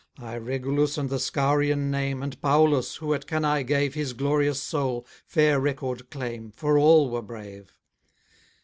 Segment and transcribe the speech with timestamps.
[0.17, 5.05] Ay, Regulus and the Scaurian name, And Paullus, who at Cannae gave His glorious soul,
[5.27, 7.71] fair record claim, For all were brave.